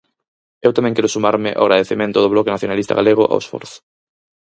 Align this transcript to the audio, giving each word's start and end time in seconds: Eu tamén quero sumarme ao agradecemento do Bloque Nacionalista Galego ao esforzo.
Eu 0.65 0.71
tamén 0.77 0.95
quero 0.95 1.13
sumarme 1.15 1.51
ao 1.55 1.65
agradecemento 1.65 2.17
do 2.19 2.31
Bloque 2.33 2.53
Nacionalista 2.55 2.97
Galego 2.99 3.23
ao 3.27 3.41
esforzo. 3.43 3.77